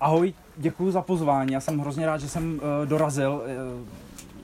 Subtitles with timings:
[0.00, 1.52] ahoj, děkuji za pozvání.
[1.52, 3.42] Já jsem hrozně rád, že jsem uh, dorazil.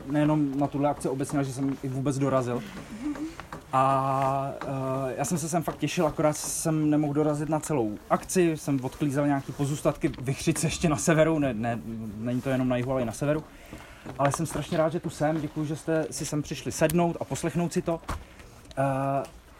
[0.06, 2.62] Uh, nejenom na tuhle akci obecně, ale že jsem i vůbec dorazil.
[3.72, 4.70] A uh,
[5.16, 9.26] já jsem se sem fakt těšil, akorát jsem nemohl dorazit na celou akci, jsem odklízel
[9.26, 11.78] nějaký pozůstatky vychřice ještě na severu, ne, ne,
[12.18, 13.44] není to jenom na jihu, ale i na severu.
[14.18, 17.24] Ale jsem strašně rád, že tu jsem, děkuji, že jste si sem přišli sednout a
[17.24, 17.94] poslechnout si to.
[17.94, 18.00] Uh,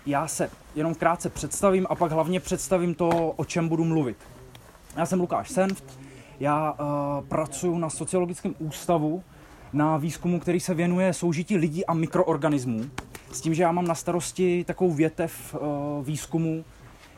[0.07, 4.17] já se jenom krátce představím a pak hlavně představím to, o čem budu mluvit.
[4.97, 6.01] Já jsem Lukáš Senft,
[6.41, 9.23] já uh, pracuji na sociologickém ústavu
[9.73, 12.85] na výzkumu, který se věnuje soužití lidí a mikroorganismů.
[13.33, 16.65] S tím, že já mám na starosti takovou větev uh, výzkumu,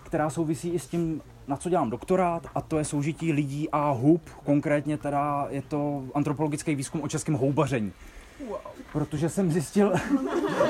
[0.02, 3.90] která souvisí i s tím, na co dělám doktorát, a to je soužití lidí a
[3.90, 4.22] hub.
[4.44, 7.92] Konkrétně teda je to antropologický výzkum o českém houbaření.
[8.92, 9.92] Protože jsem zjistil,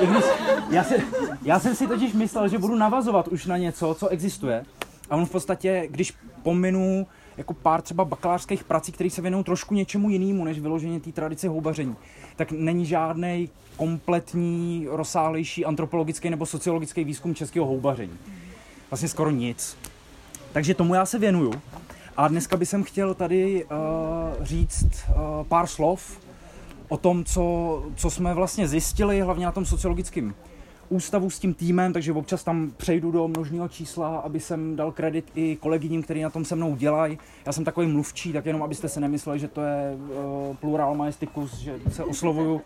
[0.69, 0.95] já, se,
[1.41, 4.65] já jsem si totiž myslel, že budu navazovat už na něco, co existuje.
[5.09, 7.07] A on v podstatě, když pominu
[7.37, 11.47] jako pár třeba bakalářských prací, které se věnují trošku něčemu jinému, než vyloženě té tradici
[11.47, 11.95] houbaření,
[12.35, 18.17] tak není žádný kompletní, rozsáhlejší antropologický nebo sociologický výzkum českého houbaření.
[18.91, 19.77] Vlastně skoro nic.
[20.51, 21.53] Takže tomu já se věnuju.
[22.17, 25.15] A dneska bych chtěl tady uh, říct uh,
[25.47, 26.19] pár slov
[26.89, 30.33] o tom, co, co jsme vlastně zjistili, hlavně na tom sociologickém
[30.89, 35.31] ústavu s tím týmem, takže občas tam přejdu do množného čísla, aby jsem dal kredit
[35.35, 37.17] i kolegyním, kteří na tom se mnou dělají.
[37.45, 41.57] Já jsem takový mluvčí, tak jenom abyste se nemysleli, že to je uh, plural majesticus,
[41.57, 42.61] že se oslovuju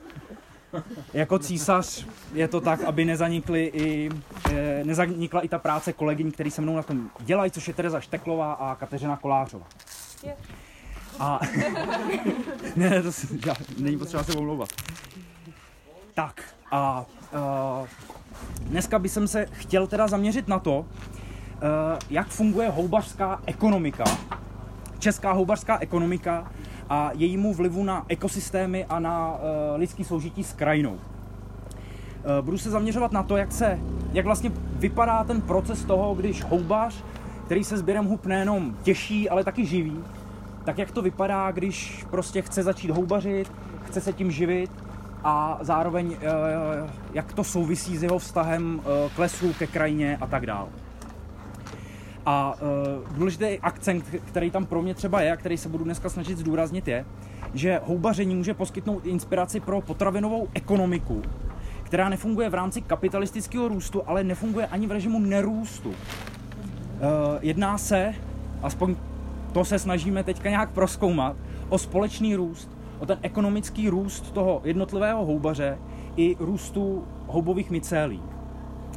[1.14, 2.06] jako císař.
[2.34, 4.10] Je to tak, aby nezanikly i,
[4.52, 8.00] eh, nezanikla i ta práce kolegyň, který se mnou na tom dělají, což je Tereza
[8.00, 9.66] Šteklová a Kateřina Kolářová.
[11.20, 11.40] A
[12.76, 14.70] ne, to si, já, není potřeba se omlouvat.
[16.14, 17.88] Tak a uh,
[18.66, 20.86] dneska bych se chtěl teda zaměřit na to, uh,
[22.10, 24.04] jak funguje houbařská ekonomika,
[25.00, 26.52] česká houbařská ekonomika
[26.90, 29.40] a jejímu vlivu na ekosystémy a na uh,
[29.80, 30.94] lidský soužití s krajinou.
[30.94, 31.00] Uh,
[32.42, 33.80] budu se zaměřovat na to, jak, se,
[34.14, 37.04] jak vlastně vypadá ten proces toho, když houbař,
[37.46, 40.00] který se sběrem hub nejenom těší, ale taky živí,
[40.66, 43.52] tak jak to vypadá, když prostě chce začít houbařit,
[43.86, 44.72] chce se tím živit
[45.24, 50.28] a zároveň eh, jak to souvisí s jeho vztahem eh, k lesu, ke krajině a
[50.28, 50.68] tak dále.
[52.26, 56.10] A uh, důležitý akcent, který tam pro mě třeba je, a který se budu dneska
[56.10, 57.06] snažit zdůraznit, je,
[57.54, 61.22] že houbaření může poskytnout inspiraci pro potravinovou ekonomiku,
[61.84, 65.94] která nefunguje v rámci kapitalistického růstu, ale nefunguje ani v režimu nerůstu.
[67.42, 68.14] Jedná se,
[68.62, 68.96] aspoň
[69.52, 71.36] to se snažíme teďka nějak proskoumat,
[71.70, 72.70] o společný růst,
[73.04, 75.78] o ten ekonomický růst toho jednotlivého houbaře
[76.18, 78.22] i růstu houbových mycélí.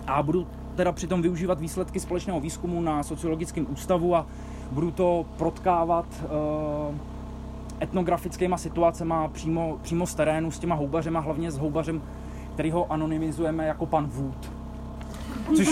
[0.06, 0.46] A budu
[0.76, 4.26] teda přitom využívat výsledky společného výzkumu na sociologickém ústavu a
[4.70, 6.94] budu to protkávat uh,
[7.82, 12.02] etnografickýma situacemi přímo, přímo z terénu s těma houbařema, hlavně s houbařem,
[12.54, 14.52] který ho anonymizujeme jako pan Wood.
[15.56, 15.68] Což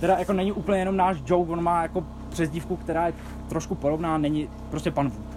[0.00, 3.14] teda jako není úplně jenom náš joke, on má jako přezdívku, která je
[3.48, 5.31] trošku podobná, není prostě pan Wood.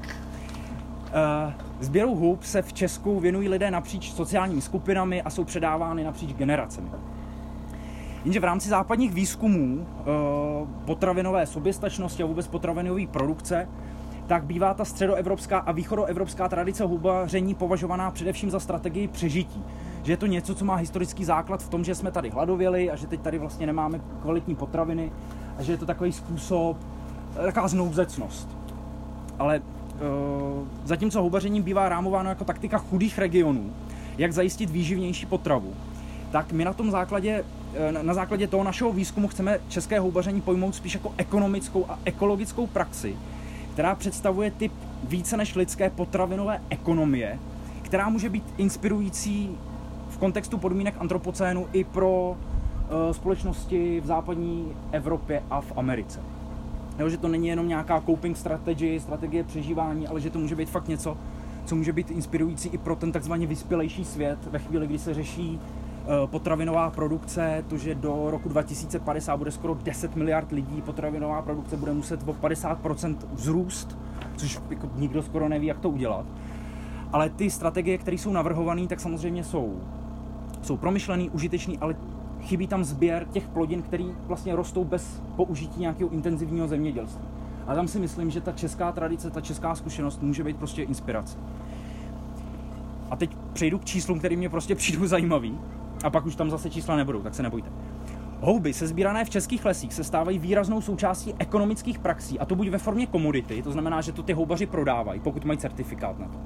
[1.15, 6.33] Uh, Sběru hub se v Česku věnují lidé napříč sociálními skupinami a jsou předávány napříč
[6.33, 6.89] generacemi.
[8.25, 10.03] Jenže v rámci západních výzkumů eh,
[10.85, 13.69] potravinové soběstačnosti a vůbec potravinové produkce,
[14.27, 19.63] tak bývá ta středoevropská a východoevropská tradice hubaření považovaná především za strategii přežití.
[20.03, 22.95] Že je to něco, co má historický základ v tom, že jsme tady hladověli a
[22.95, 25.11] že teď tady vlastně nemáme kvalitní potraviny
[25.57, 26.77] a že je to takový způsob,
[27.39, 28.49] eh, taková znouzecnost.
[29.39, 29.61] Ale
[30.85, 33.73] zatímco hubařením bývá rámováno jako taktika chudých regionů,
[34.17, 35.73] jak zajistit výživnější potravu,
[36.31, 40.75] tak my na tom základě, eh, na základě toho našeho výzkumu chceme české houbaření pojmout
[40.75, 43.15] spíš jako ekonomickou a ekologickou praxi,
[43.73, 44.71] která představuje typ
[45.03, 47.39] více než lidské potravinové ekonomie,
[47.81, 49.57] která může být inspirující
[50.09, 52.35] v kontextu podmínek antropocénu i pro uh,
[53.11, 56.34] společnosti v západní Evropě a v Americe.
[56.99, 60.69] Jo, že to není jenom nějaká coping strategie, strategie přežívání, ale že to může být
[60.69, 61.17] fakt něco,
[61.65, 65.59] co může být inspirující i pro ten takzvaně vyspělejší svět ve chvíli, kdy se řeší
[66.07, 71.77] Eh, potravinová produkce, to, že do roku 2050 bude skoro 10 miliard lidí, potravinová produkce
[71.77, 73.97] bude muset o 50% vzrůst,
[74.37, 76.25] což jako nikdo skoro neví, jak to udělat.
[77.11, 79.81] Ale ty strategie, které jsou navrhované, tak samozřejmě jsou,
[80.61, 81.95] jsou promyšlený, užitečný, ale
[82.45, 87.25] chybí tam sběr těch plodin, které vlastně rostou bez použití nějakého intenzivního zemědělství.
[87.67, 91.37] A tam si myslím, že ta česká tradice, ta česká zkušenost může být prostě inspirace.
[93.11, 95.57] A teď přejdu k číslům, které mě prostě přijdou zajímavý
[96.03, 97.69] a pak už tam zase čísla nebudou, tak se nebojte.
[98.41, 102.77] Houby sezbírané v českých lesích se stávají výraznou součástí ekonomických praxí, a to buď ve
[102.77, 106.37] formě komodity, to znamená, že to ty houbaři prodávají, pokud mají certifikát na to,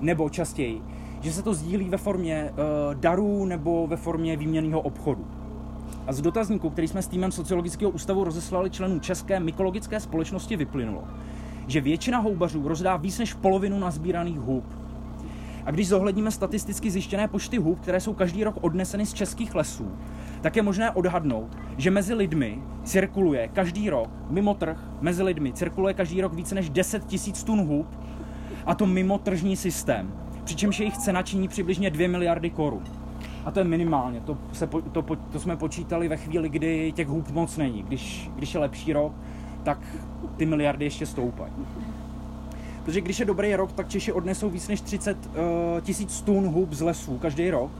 [0.00, 0.82] nebo častěji,
[1.20, 5.26] že se to sdílí ve formě uh, darů nebo ve formě výměnného obchodu.
[6.08, 11.04] A z dotazníku, který jsme s týmem Sociologického ústavu rozeslali členům České mykologické společnosti, vyplynulo,
[11.66, 14.64] že většina houbařů rozdá víc než polovinu nazbíraných hub.
[15.64, 19.90] A když zohledníme statisticky zjištěné počty hub, které jsou každý rok odneseny z českých lesů,
[20.40, 25.94] tak je možné odhadnout, že mezi lidmi cirkuluje každý rok, mimo trh, mezi lidmi cirkuluje
[25.94, 27.86] každý rok více než 10 tisíc tun hub,
[28.66, 30.12] a to mimo tržní systém.
[30.44, 32.97] Přičemž jejich cena činí přibližně 2 miliardy korun.
[33.44, 35.02] A to je minimálně, to, se, to,
[35.32, 37.82] to jsme počítali ve chvíli, kdy těch hub moc není.
[37.82, 39.12] Když, když je lepší rok,
[39.62, 39.78] tak
[40.36, 41.52] ty miliardy ještě stoupají.
[42.84, 46.48] Protože když je dobrý rok, tak Češi odnesou víc než 30 uh, eh, tisíc tun
[46.48, 47.70] hub z lesů každý rok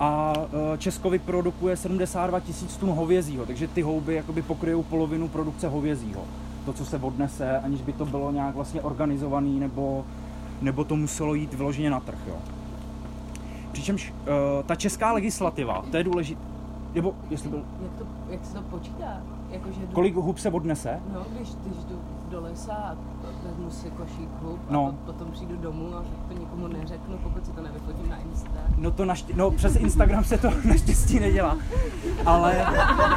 [0.00, 5.68] a uh, Česko vyprodukuje 72 tisíc tun hovězího, takže ty houby jakoby pokryjou polovinu produkce
[5.68, 6.24] hovězího.
[6.64, 10.04] To, co se odnese, aniž by to bylo nějak vlastně organizovaný nebo,
[10.62, 12.18] nebo to muselo jít vyloženě na trh.
[12.28, 12.36] Jo.
[13.74, 16.40] Přičemž uh, ta česká legislativa, to je důležité,
[16.94, 17.62] nebo jestli byl...
[17.82, 19.22] Jak, to, jak se to počítá?
[19.50, 19.92] Jako, že jdu...
[19.92, 21.00] Kolik hub se odnese?
[21.14, 22.00] No, když, když jdu
[22.30, 22.96] do lesa a
[23.44, 24.88] vezmu si košík hub no.
[24.88, 28.60] a potom přijdu domů a to nikomu neřeknu, pokud si to nevyfotím na Insta.
[28.78, 31.58] No to naštěstí, no přes Instagram se to naštěstí nedělá,
[32.26, 32.66] ale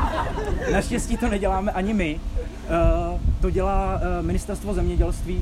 [0.71, 2.19] naštěstí to neděláme ani my.
[3.13, 5.41] Uh, to dělá uh, ministerstvo zemědělství,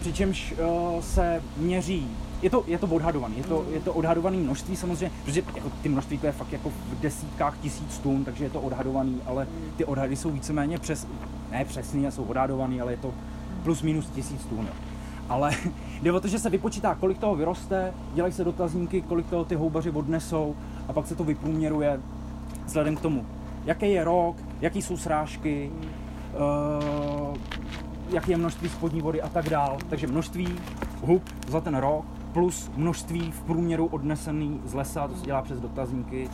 [0.00, 2.08] přičemž uh, se měří
[2.46, 5.88] je to, je to odhadovaný, je to, je to odhadovaný množství samozřejmě, protože jako ty
[5.88, 9.46] množství to je fakt jako v desítkách tisíc tun, takže je to odhadovaný, ale
[9.76, 11.06] ty odhady jsou víceméně přes,
[11.50, 13.14] ne přesný, jsou odhadovaný, ale je to
[13.64, 14.68] plus minus tisíc tun.
[15.28, 15.50] Ale
[16.02, 19.54] jde o to, že se vypočítá, kolik toho vyroste, dělají se dotazníky, kolik toho ty
[19.54, 20.56] houbaři odnesou
[20.88, 22.00] a pak se to vyprůměruje
[22.66, 23.26] vzhledem k tomu,
[23.64, 25.70] jaký je rok, jaký jsou srážky,
[27.30, 27.36] uh,
[28.28, 29.78] je množství spodní vody a tak dál.
[29.88, 30.58] Takže množství
[31.02, 35.60] hub za ten rok plus množství v průměru odnesený z lesa, to se dělá přes
[35.60, 36.28] dotazníky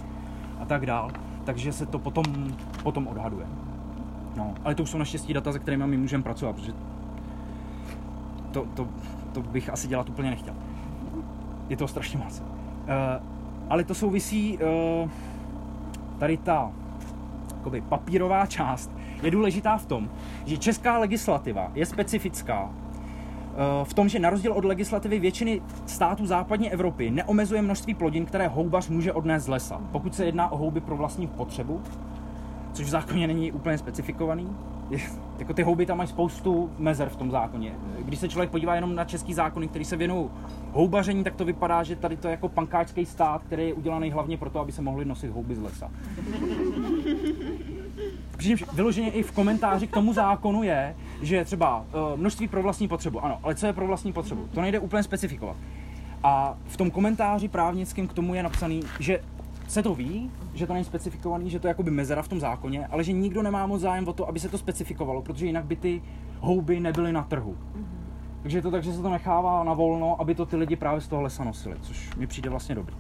[0.61, 1.11] a tak dál.
[1.45, 2.25] Takže se to potom,
[2.83, 3.47] potom odhaduje.
[4.37, 6.73] No, ale to už jsou naštěstí data, se kterými my můžeme pracovat, protože
[8.51, 8.89] to, to,
[9.33, 10.55] to bych asi dělat úplně nechtěl.
[11.69, 12.41] Je to strašně moc.
[12.41, 12.47] Uh,
[13.71, 15.11] ale to souvisí, uh,
[16.19, 16.73] tady ta
[17.57, 18.91] jakoby, papírová část
[19.23, 20.11] je důležitá v tom,
[20.45, 22.71] že česká legislativa je specifická
[23.85, 28.49] v tom, že na rozdíl od legislativy většiny států západní Evropy neomezuje množství plodin, které
[28.49, 31.81] houbař může odnést z lesa, pokud se jedná o houby pro vlastní potřebu,
[32.73, 34.57] což v zákoně není úplně specifikovaný.
[35.39, 37.73] Jako ty houby tam mají spoustu mezer v tom zákoně.
[37.99, 40.31] Když se člověk podívá jenom na český zákony, který se věnují
[40.73, 44.37] houbaření, tak to vypadá, že tady to je jako pankáčský stát, který je udělaný hlavně
[44.37, 45.91] proto, aby se mohli nosit houby z lesa.
[48.43, 52.89] Přičemž vyloženě i v komentáři k tomu zákonu je, že třeba uh, množství pro vlastní
[52.89, 53.25] potřebu.
[53.25, 54.49] Ano, ale co je pro vlastní potřebu?
[54.55, 55.57] To nejde úplně specifikovat.
[56.23, 59.21] A v tom komentáři právnickým k tomu je napsaný, že
[59.69, 62.87] se to ví, že to není specifikovaný, že to je jakoby mezera v tom zákoně,
[62.87, 65.77] ale že nikdo nemá moc zájem o to, aby se to specifikovalo, protože jinak by
[65.77, 66.03] ty
[66.41, 67.57] houby nebyly na trhu.
[67.77, 67.85] Mm-hmm.
[68.43, 71.01] Takže je to tak, že se to nechává na volno, aby to ty lidi právě
[71.01, 72.95] z toho lesa nosili, což mi přijde vlastně dobrý.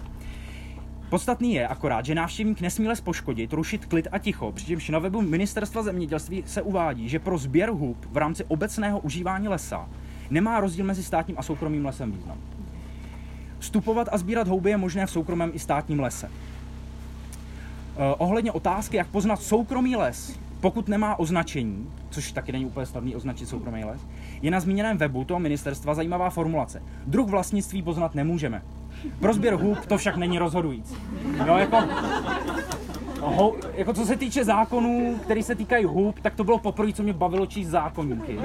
[1.13, 5.23] Podstatný je akorát, že návštěvník nesmí les poškodit, rušit klid a ticho, přičemž na webu
[5.23, 9.89] Ministerstva zemědělství se uvádí, že pro sběr hub v rámci obecného užívání lesa
[10.31, 12.39] nemá rozdíl mezi státním a soukromým lesem význam.
[13.59, 16.27] Vstupovat a sbírat houby je možné v soukromém i státním lese.
[16.27, 23.17] Eh, ohledně otázky, jak poznat soukromý les, pokud nemá označení, což taky není úplně snadný
[23.17, 24.01] označit soukromý les,
[24.43, 26.83] je na zmíněném webu toho ministerstva zajímavá formulace.
[27.07, 28.63] Druh vlastnictví poznat nemůžeme.
[29.21, 30.97] Pro sběr hub to však není rozhodující.
[31.47, 31.79] Jo, jako,
[33.21, 37.03] ho, jako co se týče zákonů, který se týkají hub, tak to bylo poprvé, co
[37.03, 38.39] mě bavilo číst zákonníky.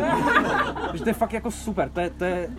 [0.88, 2.50] Takže to je fakt jako super, to je, to je,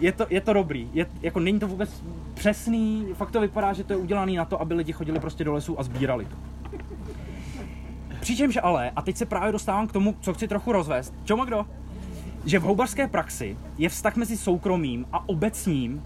[0.00, 2.02] je to, je to dobrý, je, jako není to vůbec
[2.34, 5.52] přesný, fakt to vypadá, že to je udělané na to, aby lidi chodili prostě do
[5.52, 6.36] lesů a sbírali to.
[8.20, 11.14] Přičemž ale, a teď se právě dostávám k tomu, co chci trochu rozvést.
[11.24, 11.66] Čau, kdo?
[12.44, 16.02] Že v houbařské praxi je vztah mezi soukromým a obecním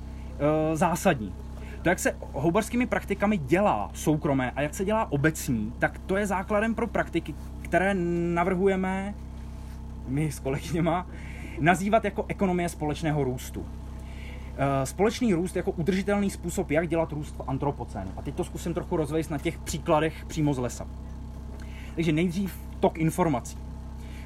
[0.74, 1.34] zásadní.
[1.82, 6.26] To, jak se houbarskými praktikami dělá soukromé a jak se dělá obecní, tak to je
[6.26, 7.94] základem pro praktiky, které
[8.34, 9.14] navrhujeme
[10.08, 11.06] my s kolegyněma
[11.60, 13.66] nazývat jako ekonomie společného růstu.
[14.56, 18.10] E, společný růst jako udržitelný způsob, jak dělat růst v antropocénu.
[18.16, 20.86] A teď to zkusím trochu rozvést na těch příkladech přímo z lesa.
[21.94, 23.58] Takže nejdřív tok informací.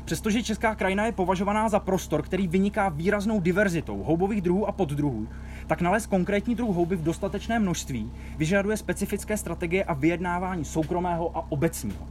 [0.06, 5.28] Přestože česká krajina je považovaná za prostor, který vyniká výraznou diverzitou houbových druhů a poddruhů,
[5.66, 11.46] tak nalez konkrétní druh houby v dostatečné množství vyžaduje specifické strategie a vyjednávání soukromého a
[11.48, 12.06] obecního.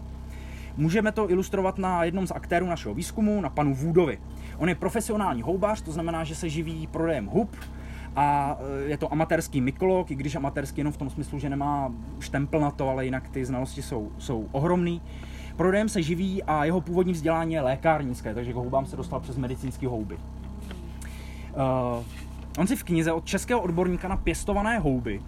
[0.77, 4.19] Můžeme to ilustrovat na jednom z aktérů našeho výzkumu, na panu Woodovi.
[4.57, 7.55] On je profesionální houbař, to znamená, že se živí prodejem hub
[8.15, 11.93] a e, je to amatérský mykolog, i když amatérský jenom v tom smyslu, že nemá
[12.19, 15.01] štempel na to, ale jinak ty znalosti jsou, jsou ohromný.
[15.55, 19.38] Prodejem se živí a jeho původní vzdělání je lékárnické, takže k houbám se dostal přes
[19.38, 20.17] medicínské houby.
[20.17, 22.03] Uh,
[22.57, 25.21] on si v knize od českého odborníka na pěstované houby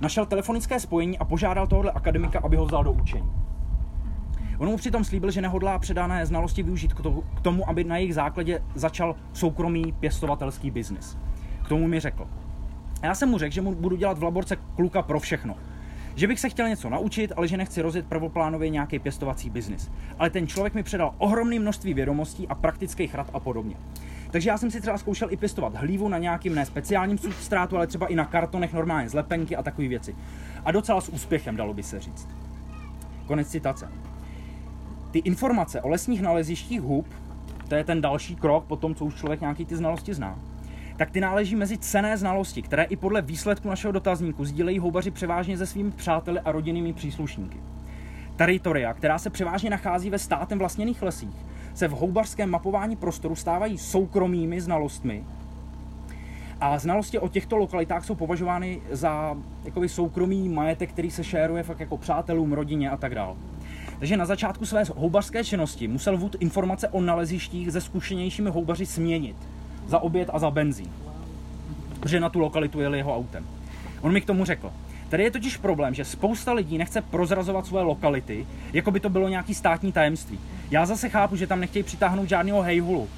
[0.00, 3.30] našel telefonické spojení a požádal tohohle akademika, aby ho vzal do učení.
[4.58, 6.94] On mu přitom slíbil, že nehodlá předané znalosti využít
[7.34, 11.18] k tomu, aby na jejich základě začal soukromý pěstovatelský biznis.
[11.64, 12.28] K tomu mi řekl.
[13.02, 15.54] A já jsem mu řekl, že mu budu dělat v laborce kluka pro všechno.
[16.18, 19.90] Že bych se chtěl něco naučit, ale že nechci rozjet prvoplánově nějaký pěstovací biznis.
[20.18, 23.76] Ale ten člověk mi předal ohromné množství vědomostí a praktických rad a podobně.
[24.30, 27.86] Takže já jsem si třeba zkoušel i pěstovat hlívu na nějakým ne speciálním substrátu, ale
[27.86, 30.16] třeba i na kartonech normálně z lepenky a takové věci.
[30.64, 32.28] A docela s úspěchem, dalo by se říct.
[33.26, 33.88] Konec citace.
[35.10, 37.06] Ty informace o lesních nalezištích hub,
[37.68, 40.38] to je ten další krok po tom, co už člověk nějaký ty znalosti zná,
[40.98, 45.58] tak ty náleží mezi cené znalosti, které i podle výsledku našeho dotazníku sdílejí houbaři převážně
[45.58, 47.56] se svými přáteli a rodinnými příslušníky.
[48.36, 51.36] Teritoria, která se převážně nachází ve státem vlastněných lesích,
[51.74, 55.24] se v houbařském mapování prostoru stávají soukromými znalostmi
[56.60, 61.80] a znalosti o těchto lokalitách jsou považovány za jakoby soukromý majetek, který se šéruje fakt
[61.80, 63.34] jako přátelům, rodině a tak dále.
[63.98, 69.36] Takže na začátku své houbařské činnosti musel Wood informace o nalezištích se zkušenějšími houbaři směnit
[69.88, 70.92] za oběd a za benzín,
[72.00, 73.46] protože na tu lokalitu jeli jeho autem.
[74.00, 74.70] On mi k tomu řekl,
[75.08, 79.28] Tady je totiž problém, že spousta lidí nechce prozrazovat svoje lokality, jako by to bylo
[79.28, 80.38] nějaký státní tajemství.
[80.70, 83.08] Já zase chápu, že tam nechtějí přitáhnout žádného hejhulu.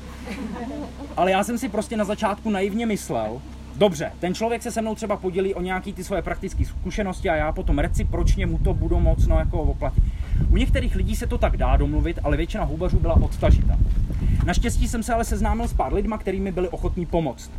[1.16, 3.40] Ale já jsem si prostě na začátku naivně myslel,
[3.76, 7.34] dobře, ten člověk se se mnou třeba podělí o nějaký ty svoje praktické zkušenosti a
[7.34, 10.04] já potom recipročně mu to budu moc no, jako oplatit.
[10.50, 13.78] U některých lidí se to tak dá domluvit, ale většina houbařů byla odtažita.
[14.46, 17.50] Naštěstí jsem se ale seznámil s pár lidma, kterými byli ochotní pomoct.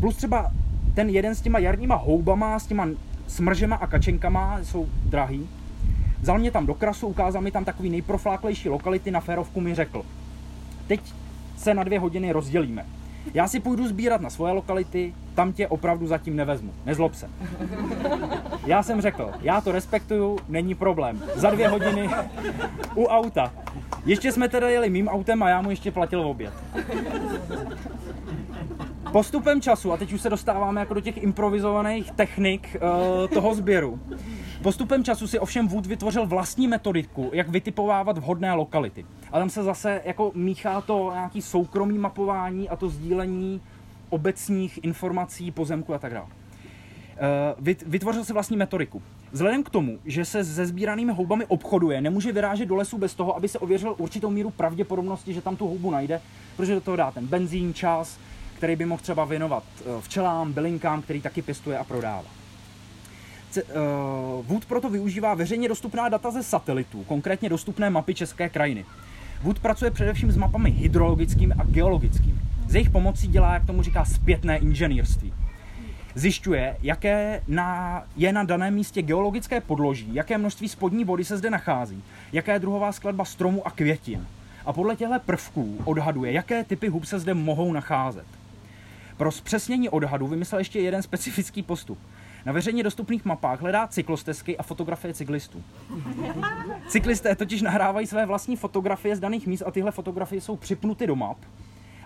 [0.00, 0.52] Plus třeba
[0.94, 2.88] ten jeden s těma jarníma houbama, s těma
[3.26, 5.48] smržema a kačenkama, jsou drahý.
[6.20, 10.02] Vzal mě tam do krasu, ukázal mi tam takový nejprofláklejší lokality na férovku mi řekl.
[10.86, 11.00] Teď
[11.56, 12.86] se na dvě hodiny rozdělíme.
[13.34, 16.72] Já si půjdu sbírat na svoje lokality, tam tě opravdu zatím nevezmu.
[16.86, 17.30] Nezlob se.
[18.66, 21.22] Já jsem řekl, já to respektuju, není problém.
[21.34, 22.10] Za dvě hodiny
[22.94, 23.52] u auta.
[24.06, 26.52] Ještě jsme teda jeli mým autem a já mu ještě platil oběd.
[29.12, 34.00] Postupem času, a teď už se dostáváme jako do těch improvizovaných technik uh, toho sběru,
[34.62, 39.06] Postupem času si ovšem Wood vytvořil vlastní metodiku, jak vytipovávat vhodné lokality.
[39.32, 43.60] A tam se zase jako míchá to nějaký soukromý mapování a to sdílení
[44.08, 46.26] obecních informací, pozemku a tak dále.
[46.26, 49.02] Uh, vytvořil si vlastní metodiku.
[49.32, 53.36] Vzhledem k tomu, že se se sbíranými houbami obchoduje, nemůže vyrážet do lesu bez toho,
[53.36, 56.20] aby se ověřil určitou míru pravděpodobnosti, že tam tu houbu najde,
[56.56, 58.18] protože do toho dá ten benzín, čas,
[58.56, 62.41] který by mohl třeba věnovat eh, včelám, bylinkám, který taky pěstuje a prodává.
[63.56, 68.84] Uh, Wood proto využívá veřejně dostupná data ze satelitů, konkrétně dostupné mapy české krajiny.
[69.42, 72.38] Wood pracuje především s mapami hydrologickými a geologickými.
[72.68, 75.32] Z jejich pomocí dělá, jak tomu říká, zpětné inženýrství.
[76.14, 81.50] Zjišťuje, jaké na, je na daném místě geologické podloží, jaké množství spodní vody se zde
[81.50, 84.26] nachází, jaká je druhová skladba stromů a květin.
[84.66, 88.26] A podle těchto prvků odhaduje, jaké typy hub se zde mohou nacházet.
[89.16, 91.98] Pro zpřesnění odhadu vymyslel ještě jeden specifický postup.
[92.46, 95.62] Na veřejně dostupných mapách hledá cyklostezky a fotografie cyklistů.
[96.88, 101.16] Cyklisté totiž nahrávají své vlastní fotografie z daných míst a tyhle fotografie jsou připnuty do
[101.16, 101.36] map.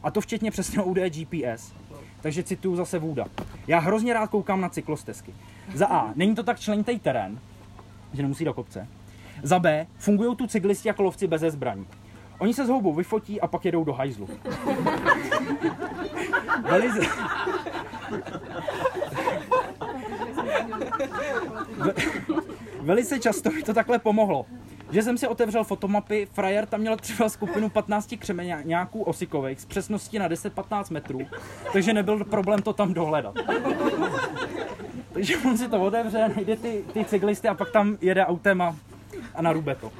[0.02, 1.72] A to včetně přesně údaje GPS.
[2.20, 3.24] Takže cituju zase Vůda.
[3.66, 5.34] Já hrozně rád koukám na cyklostezky.
[5.74, 6.12] Za A.
[6.14, 7.38] Není to tak členitý terén,
[8.12, 8.88] že nemusí do kopce.
[9.42, 9.86] Za B.
[9.98, 11.86] Fungují tu cyklisti jako lovci bez zbraní.
[12.38, 14.28] Oni se s houbou vyfotí a pak jedou do hajzlu.
[16.68, 17.00] Velice...
[22.80, 24.46] Velice často mi to takhle pomohlo.
[24.90, 30.18] Že jsem si otevřel fotomapy, frajer tam měl třeba skupinu 15 křemeňáků osikových s přesností
[30.18, 31.20] na 10-15 metrů,
[31.72, 33.34] takže nebyl problém to tam dohledat.
[35.12, 38.76] takže on si to otevře, najde ty, ty cyklisty a pak tam jede autem a,
[39.40, 39.92] narube to.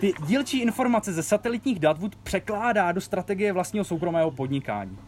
[0.00, 4.98] Ty dílčí informace ze satelitních dat Wood překládá do strategie vlastního soukromého podnikání.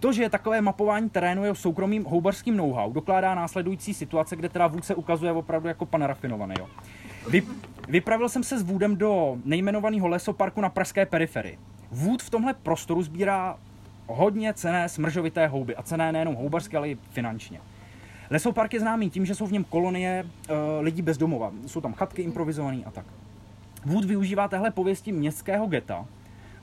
[0.00, 4.84] To, že takové mapování terénu je soukromým houbařským know-how, dokládá následující situace, kde teda Wood
[4.84, 6.54] se ukazuje opravdu jako pan rafinovaný.
[6.58, 6.66] Jo.
[7.30, 7.42] Vy,
[7.88, 11.58] vypravil jsem se s Woodem do nejmenovaného lesoparku na pražské periferii.
[11.90, 13.58] Wood v tomhle prostoru sbírá
[14.06, 17.60] hodně cené smržovité houby a cené nejenom houbařské, ale i finančně.
[18.30, 21.52] Lesopark je známý tím, že jsou v něm kolonie uh, lidí bez domova.
[21.66, 23.06] Jsou tam chatky improvizované a tak.
[23.84, 26.06] Wood využívá téhle pověsti městského geta,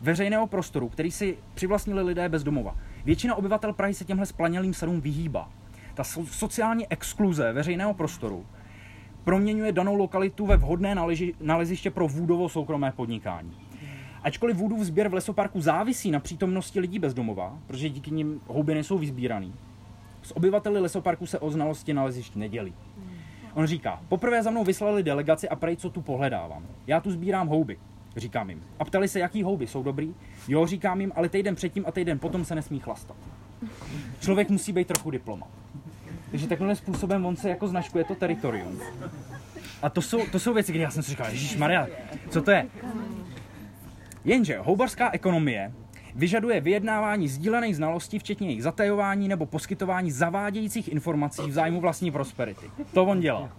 [0.01, 2.75] veřejného prostoru, který si přivlastnili lidé bez domova.
[3.06, 5.50] Většina obyvatel Prahy se těmhle splanělým sadům vyhýbá.
[5.94, 8.46] Ta so- sociální exkluze veřejného prostoru
[9.24, 13.51] proměňuje danou lokalitu ve vhodné naleži- naleziště pro Woodovo soukromé podnikání.
[14.24, 18.74] Ačkoliv Woodův sběr v lesoparku závisí na přítomnosti lidí bez domova, protože díky nim houby
[18.74, 19.54] nejsou vyzbíraný,
[20.22, 22.74] s obyvateli lesoparku se o znalosti nalezišť nedělí.
[23.54, 26.66] On říká, poprvé za mnou vyslali delegaci a prej, co tu pohledávám.
[26.88, 27.80] Já tu sbírám houby,
[28.17, 28.63] říkám jim.
[28.79, 30.15] A ptali se, jaký houby jsou dobrý?
[30.47, 33.17] Jo, říkám jim, ale týden předtím a týden potom se nesmí chlastat.
[34.19, 35.50] Člověk musí být trochu diplomat.
[36.31, 38.79] Takže takovým způsobem on se jako značkuje to teritorium.
[39.81, 41.88] A to jsou, to jsou věci, kdy já jsem si říkal, Ježíš Maria,
[42.29, 42.67] co to je?
[44.25, 45.71] Jenže houbařská ekonomie
[46.15, 52.71] vyžaduje vyjednávání sdílených znalostí, včetně jejich zatajování nebo poskytování zavádějících informací v zájmu vlastní prosperity.
[52.93, 53.50] To on dělá.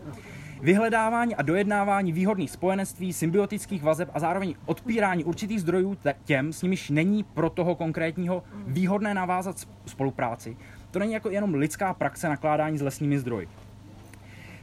[0.62, 6.90] Vyhledávání a dojednávání výhodných spojenectví, symbiotických vazeb a zároveň odpírání určitých zdrojů těm, s nimiž
[6.90, 10.56] není pro toho konkrétního výhodné navázat sp- spolupráci.
[10.90, 13.48] To není jako jenom lidská praxe nakládání s lesními zdroji.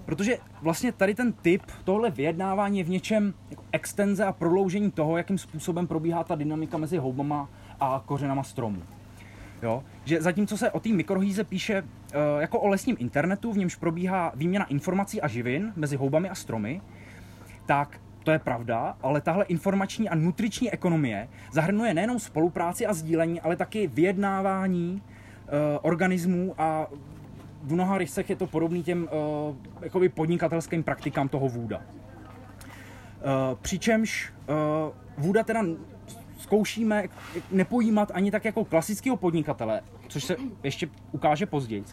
[0.05, 5.17] Protože vlastně tady ten typ, tohle vyjednávání je v něčem jako extenze a prodloužení toho,
[5.17, 7.49] jakým způsobem probíhá ta dynamika mezi houbama
[7.79, 8.81] a kořenama stromů.
[9.61, 9.83] Jo?
[10.03, 11.87] Že zatímco se o té mikrohýze píše uh,
[12.39, 16.81] jako o lesním internetu, v němž probíhá výměna informací a živin mezi houbami a stromy,
[17.65, 23.41] tak to je pravda, ale tahle informační a nutriční ekonomie zahrnuje nejenom spolupráci a sdílení,
[23.41, 26.87] ale taky vyjednávání uh, organismů a
[27.63, 31.77] v mnoha rysech je to podobný těm uh, jakoby podnikatelským praktikám toho vůda.
[31.77, 31.83] Uh,
[33.61, 34.55] přičemž uh,
[35.17, 35.63] vůda teda
[36.37, 37.03] zkoušíme
[37.51, 41.83] nepojímat ani tak jako klasického podnikatele, což se ještě ukáže později,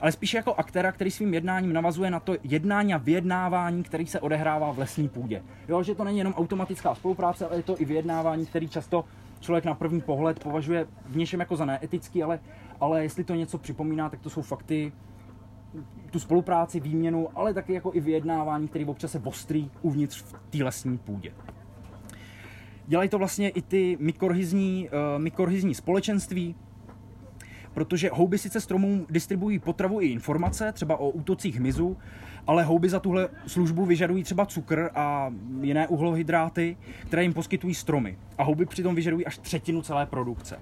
[0.00, 4.20] ale spíše jako aktéra, který svým jednáním navazuje na to jednání a vyjednávání, který se
[4.20, 5.42] odehrává v lesní půdě.
[5.68, 9.04] Jo, že to není jenom automatická spolupráce, ale je to i vyjednávání, který často
[9.40, 12.40] člověk na první pohled považuje v něčem jako za neetický, ale,
[12.80, 14.92] ale jestli to něco připomíná, tak to jsou fakty,
[16.10, 20.64] tu spolupráci, výměnu, ale taky jako i vyjednávání, který občas se ostrý uvnitř v té
[20.64, 21.32] lesní půdě.
[22.86, 26.54] Dělají to vlastně i ty mikorhizní, uh, mikorhizní společenství,
[27.74, 31.96] protože houby sice stromům distribuují potravu i informace, třeba o útocích hmyzu,
[32.46, 38.18] ale houby za tuhle službu vyžadují třeba cukr a jiné uhlohydráty, které jim poskytují stromy.
[38.38, 40.58] A houby přitom vyžadují až třetinu celé produkce.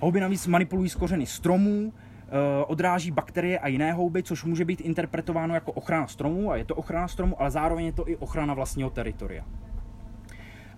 [0.00, 2.30] Houby navíc manipulují z kořeny stromů, eh,
[2.66, 6.74] odráží bakterie a jiné houby, což může být interpretováno jako ochrana stromů, a je to
[6.74, 9.44] ochrana stromů, ale zároveň je to i ochrana vlastního teritoria.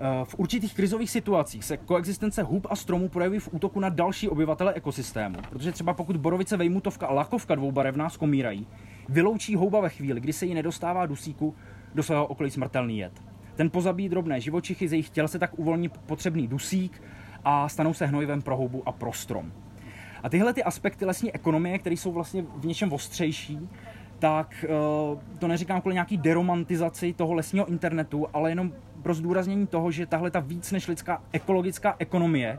[0.05, 4.29] Eh, V určitých krizových situacích se koexistence hub a stromů projeví v útoku na další
[4.29, 8.67] obyvatele ekosystému, protože třeba pokud borovice, vejmutovka a lakovka dvoubarevná skomírají,
[9.09, 11.55] vyloučí houba ve chvíli, kdy se jí nedostává dusíku
[11.95, 13.13] do svého okolí smrtelný jed.
[13.55, 17.03] Ten pozabíjí drobné živočichy, z jejich těl se tak uvolní potřebný dusík
[17.45, 19.53] a stanou se hnojivem pro houbu a pro strom.
[20.23, 23.69] A tyhle ty aspekty lesní ekonomie, které jsou vlastně v něčem ostřejší,
[24.19, 28.73] tak uh, to neříkám kvůli nějaký deromantizaci toho lesního internetu, ale jenom
[29.03, 32.59] pro zdůraznění toho, že tahle ta víc než lidská ekologická ekonomie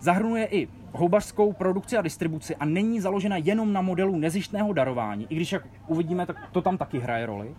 [0.00, 5.36] zahrnuje i houbařskou produkci a distribuci a není založena jenom na modelu nezištného darování, i
[5.36, 7.54] když jak uvidíme, tak to tam taky hraje roli,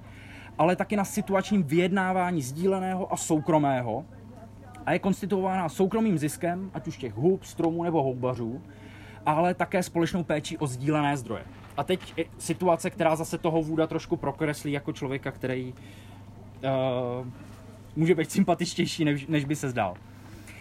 [0.58, 4.06] ale taky na situačním vyjednávání sdíleného a soukromého
[4.86, 8.62] a je konstituována soukromým ziskem, ať už těch hub, stromů nebo houbařů,
[9.26, 11.44] ale také společnou péčí o sdílené zdroje.
[11.80, 17.28] A teď situace, která zase toho Vůda trošku prokreslí jako člověka, který uh,
[17.96, 19.96] může být sympatičtější, než, než by se zdál.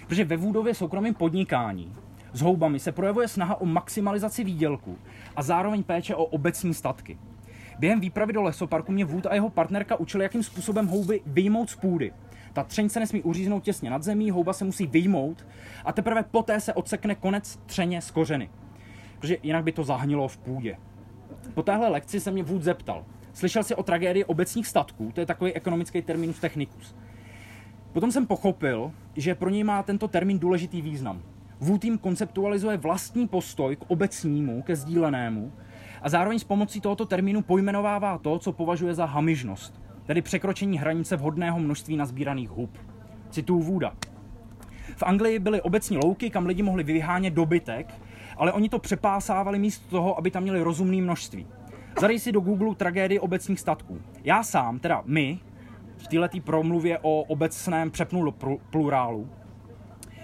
[0.06, 1.92] Protože ve Vůdově soukromém podnikání
[2.32, 4.98] s houbami se projevuje snaha o maximalizaci výdělku
[5.36, 7.18] a zároveň péče o obecní statky.
[7.78, 11.76] Během výpravy do lesoparku mě Wood a jeho partnerka učili, jakým způsobem houby vyjmout z
[11.76, 12.12] půdy.
[12.52, 15.46] Ta třeň se nesmí uříznout těsně nad zemí, houba se musí vyjmout
[15.84, 18.50] a teprve poté se odsekne konec třeně z kořeny.
[19.18, 20.76] Protože jinak by to zahnilo v půdě.
[21.54, 23.04] Po téhle lekci se mě Wood zeptal.
[23.32, 25.10] Slyšel jsi o tragédii obecních statků?
[25.14, 26.94] To je takový ekonomický terminus technicus.
[27.92, 31.22] Potom jsem pochopil, že pro něj má tento termín důležitý význam.
[31.60, 35.52] Wood jim konceptualizuje vlastní postoj k obecnímu, ke sdílenému
[36.02, 41.16] a zároveň s pomocí tohoto termínu pojmenovává to, co považuje za hamižnost, tedy překročení hranice
[41.16, 42.78] vhodného množství nazbíraných hub.
[43.30, 43.92] Cituju Wooda.
[44.96, 47.94] V Anglii byly obecní louky, kam lidi mohli vyhánět dobytek,
[48.38, 51.46] ale oni to přepásávali místo toho, aby tam měli rozumné množství.
[52.00, 54.00] Zadej si do Google tragédii obecních statků.
[54.24, 55.38] Já sám, teda my,
[55.96, 58.34] v této promluvě o obecném přepnu
[58.70, 59.28] plurálu,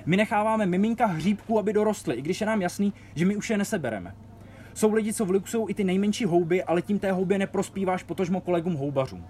[0.07, 3.59] my necháváme miminka hříbků, aby dorostly, i když je nám jasný, že my už je
[3.59, 4.15] nesebereme.
[4.75, 8.75] Jsou lidi, co vluxují i ty nejmenší houby, ale tím té houbě neprospíváš potožmo kolegům
[8.75, 9.27] houbařům.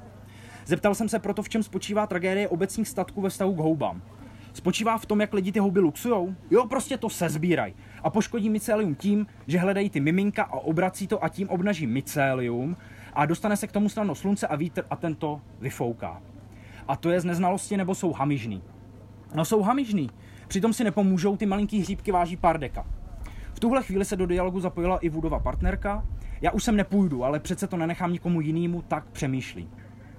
[0.66, 4.02] Zeptal jsem se proto, v čem spočívá tragédie obecních statků ve vztahu k houbám.
[4.54, 6.34] Spočívá v tom, jak lidi ty houby luxujou?
[6.50, 7.74] Jo, prostě to se sbíraj.
[8.02, 12.76] A poškodí mycelium tím, že hledají ty miminka a obrací to a tím obnaží mycelium
[13.12, 16.22] a dostane se k tomu snadno slunce a vítr a tento vyfouká.
[16.88, 18.62] A to je z neznalosti nebo jsou hamižný.
[19.34, 20.10] No jsou hamižný.
[20.48, 22.86] Přitom si nepomůžou, ty malinký hříbky váží pár deka.
[23.52, 26.04] V tuhle chvíli se do dialogu zapojila i Woodova partnerka.
[26.40, 29.68] Já už sem nepůjdu, ale přece to nenechám nikomu jinému, tak přemýšlí.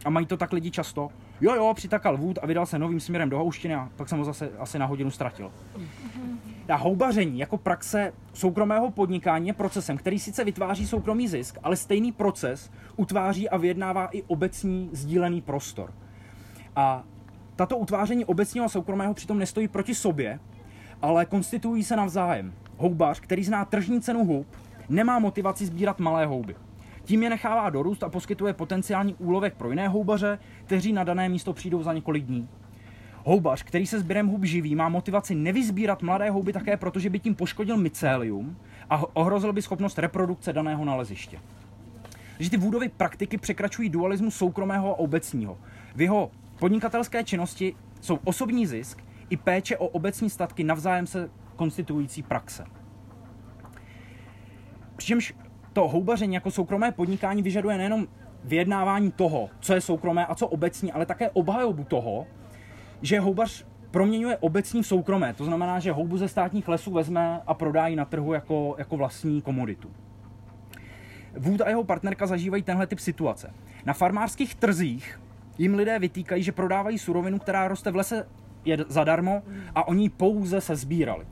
[0.06, 1.10] A mají to tak lidi často.
[1.41, 4.26] Jo, jo, přitakal Wood a vydal se novým směrem do houštiny a tak jsem ho
[4.26, 5.52] zase asi na hodinu ztratil.
[6.69, 12.12] A houbaření jako praxe soukromého podnikání je procesem, který sice vytváří soukromý zisk, ale stejný
[12.12, 15.93] proces utváří a vyjednává i obecní sdílený prostor.
[16.76, 17.04] A
[17.56, 20.39] tato utváření obecního a soukromého přitom nestojí proti sobě,
[21.02, 22.54] ale konstituují se navzájem.
[22.78, 24.48] Houbař, který zná tržní cenu hub,
[24.89, 26.56] nemá motivaci sbírat malé houby.
[27.06, 31.54] Tím je nechává dorůst a poskytuje potenciální úlovek pro jiné houbaře, kteří na dané místo
[31.54, 32.50] přijdou za několik dní.
[33.24, 37.36] Houbař, který se sběrem hub živí, má motivaci nevyzbírat mladé houby také, protože by tím
[37.36, 38.58] poškodil mycelium
[38.89, 41.39] a ohrozil by schopnost reprodukce daného naleziště.
[42.38, 45.58] Takže ty vůdovy praktiky překračují dualismus soukromého a obecního.
[45.96, 52.24] V jeho podnikatelské činnosti jsou osobní zisk i péče o obecní statky navzájem se konstituující
[52.24, 52.65] praxe.
[54.96, 55.34] Přičemž
[55.75, 58.07] to houbaření jako soukromé podnikání vyžaduje nejenom
[58.43, 62.27] vyjednávání toho, co je soukromé a co obecní, ale také obhajobu toho,
[63.01, 65.33] že houbař proměňuje obecní v soukromé.
[65.33, 68.97] To znamená, že houbu ze státních lesů vezme a prodá ji na trhu jako, jako
[68.97, 69.91] vlastní komoditu.
[71.38, 73.53] Wood a jeho partnerka zažívají tenhle typ situace.
[73.85, 75.21] Na farmářských trzích
[75.57, 78.27] jim lidé vytýkají, že prodávají surovinu, která roste v lese
[78.65, 79.41] je zadarmo
[79.75, 81.25] a oni pouze se sbírali.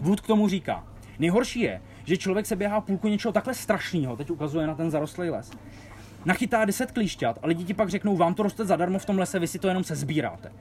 [0.00, 0.84] Wood k tomu říká,
[1.18, 5.30] nejhorší je, že člověk se běhá půlku něčeho takhle strašného, teď ukazuje na ten zarostlý
[5.30, 5.50] les,
[6.24, 9.38] nachytá 10 klíšťat a lidi ti pak řeknou, vám to roste zadarmo v tom lese,
[9.38, 10.52] vy si to jenom se sbíráte.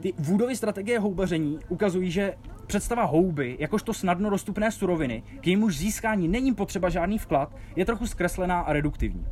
[0.00, 2.34] Ty Woodovy strategie houbaření ukazují, že
[2.66, 8.06] představa houby, jakožto snadno dostupné suroviny, k jemuž získání není potřeba žádný vklad, je trochu
[8.06, 9.26] zkreslená a reduktivní.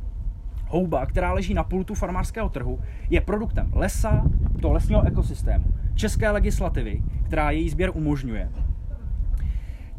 [0.67, 2.79] Houba, která leží na pultu farmářského trhu,
[3.09, 4.23] je produktem lesa,
[4.61, 8.49] toho lesního ekosystému, české legislativy, která její sběr umožňuje,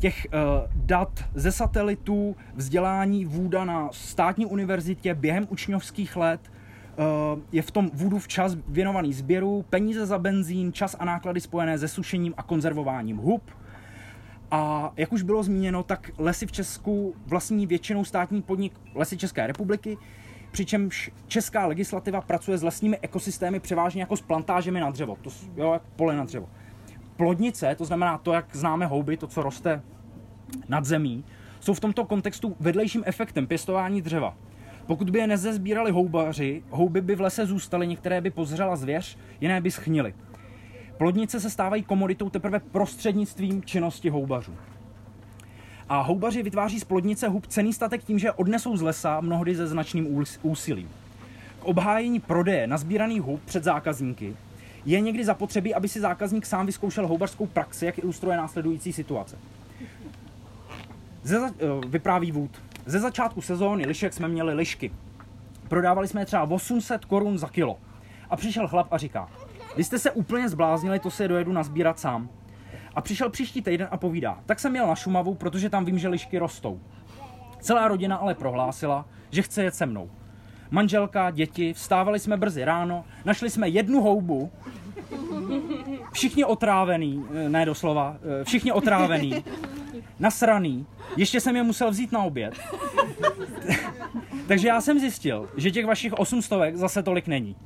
[0.01, 0.41] těch uh,
[0.75, 7.91] dat ze satelitů, vzdělání vůda na státní univerzitě během učňovských let, uh, je v tom
[7.95, 13.17] vůdu včas věnovaný sběru, peníze za benzín, čas a náklady spojené se sušením a konzervováním
[13.17, 13.43] hub.
[14.51, 19.47] A jak už bylo zmíněno, tak lesy v Česku vlastní většinou státní podnik Lesy České
[19.47, 19.99] republiky,
[20.53, 25.73] přičemž česká legislativa pracuje s lesními ekosystémy převážně jako s plantážemi na dřevo, to, jo,
[25.73, 26.49] jak pole na dřevo
[27.21, 29.83] plodnice, to znamená to, jak známe houby, to, co roste
[30.69, 31.25] nad zemí,
[31.61, 34.37] jsou v tomto kontextu vedlejším efektem pěstování dřeva.
[34.87, 39.61] Pokud by je nezezbírali houbaři, houby by v lese zůstaly, některé by pozřela zvěř, jiné
[39.61, 40.15] by schnily.
[40.99, 44.55] Plodnice se stávají komoditou teprve prostřednictvím činnosti houbařů.
[45.89, 49.67] A houbaři vytváří z plodnice hub cený statek tím, že odnesou z lesa mnohdy se
[49.67, 50.89] značným úsilím.
[51.61, 54.37] K obhájení prodeje nazbíraných hub před zákazníky
[54.85, 59.39] je někdy zapotřebí, aby si zákazník sám vyzkoušel houbařskou praxi, jak ilustruje následující situace.
[61.23, 61.51] Ze, eh,
[61.87, 62.63] vypráví Wood.
[62.87, 64.93] Ze začátku sezóny lišek jsme měli lišky.
[65.69, 67.79] Prodávali jsme je třeba 800 korun za kilo.
[68.31, 69.29] A přišel chlap a říká,
[69.77, 72.29] vy jste se úplně zbláznili, to se dojedu nazbírat sám.
[72.95, 76.09] A přišel příští týden a povídá, tak jsem měl na Šumavu, protože tam vím, že
[76.09, 76.81] lišky rostou.
[77.61, 80.11] Celá rodina ale prohlásila, že chce jet se mnou.
[80.71, 84.51] Manželka, děti, vstávali jsme brzy ráno, našli jsme jednu houbu,
[86.13, 89.45] všichni otrávený, eh, ne doslova, eh, všichni otrávený,
[90.19, 92.55] nasraný, ještě jsem je musel vzít na oběd.
[94.49, 97.57] Takže já jsem zjistil, že těch vašich 800 zase tolik není.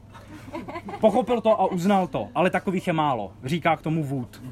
[1.00, 4.42] Pochopil to a uznal to, ale takových je málo, říká k tomu Wood.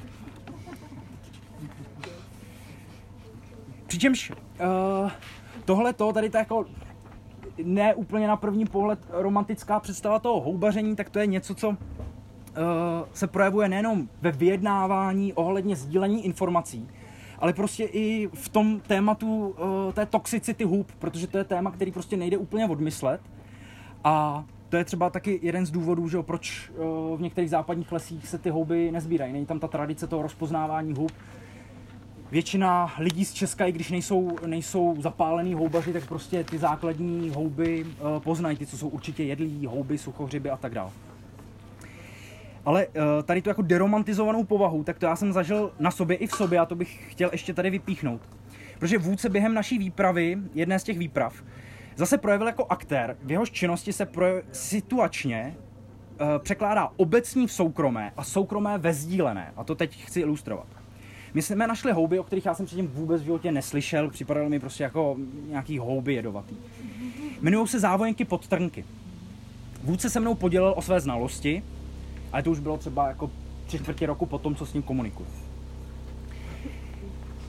[3.86, 5.10] Přičemž uh,
[5.64, 6.64] tohle to, tady to jako
[7.64, 11.74] ne úplně na první pohled romantická představa toho houbaření, tak to je něco, co uh,
[13.12, 16.88] se projevuje nejenom ve vyjednávání ohledně sdílení informací,
[17.38, 21.92] ale prostě i v tom tématu uh, té toxicity hub, protože to je téma, který
[21.92, 23.20] prostě nejde úplně odmyslet.
[24.04, 28.28] A to je třeba taky jeden z důvodů, že proč uh, v některých západních lesích
[28.28, 29.32] se ty houby nezbírají.
[29.32, 31.12] Není tam ta tradice toho rozpoznávání hub,
[32.32, 37.84] většina lidí z Česka, i když nejsou, nejsou zapálený houbaři, tak prostě ty základní houby
[37.84, 40.90] uh, poznají, ty, co jsou určitě jedlí, houby, suchořiby a tak dále.
[42.64, 42.92] Ale uh,
[43.24, 46.58] tady tu jako deromantizovanou povahu, tak to já jsem zažil na sobě i v sobě
[46.58, 48.20] a to bych chtěl ještě tady vypíchnout.
[48.78, 51.42] Protože vůdce během naší výpravy, jedné z těch výprav,
[51.96, 58.12] zase projevil jako aktér, v jehož činnosti se projev, situačně uh, překládá obecní v soukromé
[58.16, 59.52] a soukromé ve sdílené.
[59.56, 60.81] A to teď chci ilustrovat.
[61.34, 64.60] My jsme našli houby, o kterých já jsem předtím vůbec v životě neslyšel, připadaly mi
[64.60, 65.16] prostě jako
[65.48, 66.56] nějaký houby jedovatý.
[67.40, 68.84] Jmenují se závojenky podtrnky.
[69.82, 71.62] Vůdce se mnou podělil o své znalosti,
[72.32, 73.30] ale to už bylo třeba jako
[73.66, 75.28] tři čtvrtě roku po tom, co s ním komunikuju.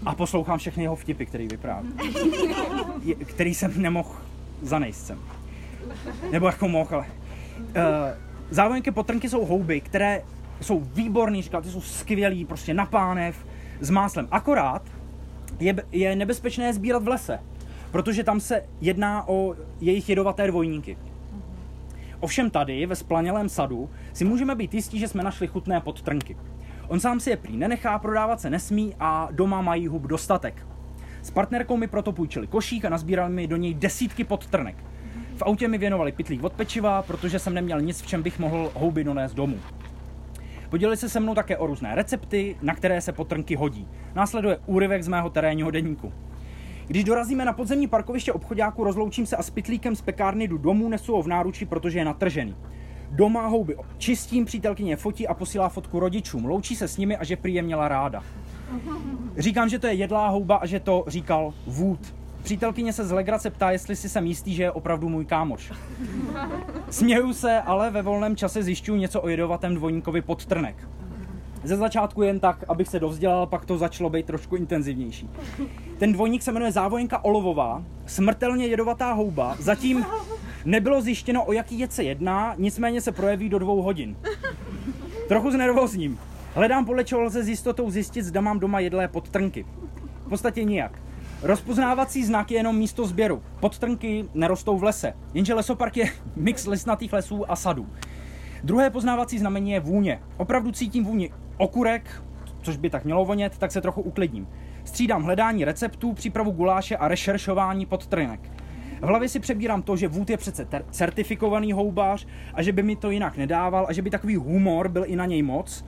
[0.06, 1.90] A poslouchám všechny jeho vtipy, který vypráví.
[3.26, 4.16] Který jsem nemohl
[4.62, 5.20] zanejst sem.
[6.32, 7.06] Nebo jako mohl, ale...
[7.60, 7.74] Uh,
[8.50, 10.22] závojenky potrnky jsou houby, které
[10.62, 13.46] jsou výborný, říkal, ty jsou skvělý, prostě na pánev,
[13.80, 14.28] s máslem.
[14.32, 14.82] Akorát
[15.60, 17.40] je, je nebezpečné sbírat v lese,
[17.92, 20.98] protože tam se jedná o jejich jedovaté dvojníky.
[22.20, 26.38] Ovšem tady, ve splanělém sadu, si můžeme být jistí, že jsme našli chutné podtrnky.
[26.88, 30.68] On sám si je prý nenechá, prodávat se nesmí a doma mají hub dostatek.
[31.22, 34.76] S partnerkou mi proto půjčili košík a nazbírali mi do něj desítky podtrnek.
[35.38, 38.72] V autě mi věnovali pytlík od pečiva, protože jsem neměl nic, v čem bych mohl
[38.74, 39.58] houby donést domů.
[40.74, 43.88] Podělili se se mnou také o různé recepty, na které se potrnky hodí.
[44.16, 46.14] Následuje úryvek z mého terénního deníku.
[46.88, 50.90] Když dorazíme na podzemní parkoviště obchodáku, rozloučím se a s pytlíkem z pekárny jdu domů,
[50.90, 52.56] nesu ho v náručí, protože je natržený.
[53.12, 56.46] Doma houby čistím, přítelkyně fotí a posílá fotku rodičům.
[56.46, 58.24] Loučí se s nimi a že prý je měla ráda.
[59.38, 62.23] Říkám, že to je jedlá houba a že to říkal Wood.
[62.44, 65.72] Přítelkyně se z legrace ptá, jestli si jsem jistý, že je opravdu můj kámoš.
[66.90, 70.88] Směju se, ale ve volném čase zjišťuju něco o jedovatém dvojníkovi podtrnek.
[71.64, 75.30] Ze začátku jen tak, abych se dovzdělal, pak to začalo být trošku intenzivnější.
[75.98, 79.56] Ten dvojník se jmenuje závojenka olovová, smrtelně jedovatá houba.
[79.60, 80.06] Zatím
[80.66, 84.16] nebylo zjištěno, o jaký jed se jedná, nicméně se projeví do dvou hodin.
[85.28, 86.20] Trochu znervózním.
[86.54, 89.66] Hledám podle čeho lze s jistotou zjistit, zda mám doma jedlé podtrnky.
[90.26, 91.03] V podstatě nijak.
[91.44, 93.44] Rozpoznávací znak je jenom místo sběru.
[93.60, 97.88] Podtrnky nerostou v lese, jenže lesopark je mix lesnatých lesů a sadů.
[98.64, 100.20] Druhé poznávací znamení je vůně.
[100.38, 102.24] Opravdu cítím vůni okurek,
[102.62, 104.48] což by tak mělo vonět, tak se trochu uklidním.
[104.84, 108.52] Střídám hledání receptů, přípravu guláše a rešeršování podtrnek.
[109.02, 112.96] V hlavě si přebírám to, že Wood je přece certifikovaný houbář a že by mi
[112.96, 115.86] to jinak nedával a že by takový humor byl i na něj moc.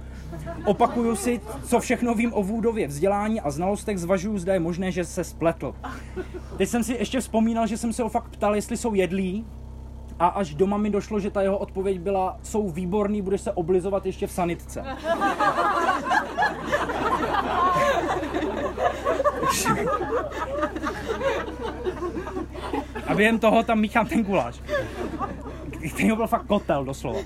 [0.65, 5.05] Opakuju si, co všechno vím o Woodově vzdělání a znalostech, zvažuju, zda je možné, že
[5.05, 5.75] se spletl.
[6.57, 9.45] Teď jsem si ještě vzpomínal, že jsem se ho fakt ptal, jestli jsou jedlí,
[10.19, 14.05] a až doma mi došlo, že ta jeho odpověď byla, jsou výborný, budeš se oblizovat
[14.05, 14.83] ještě v sanitce.
[23.07, 24.61] A během toho tam míchám ten guláš.
[25.93, 27.19] Který byl fakt kotel, doslova.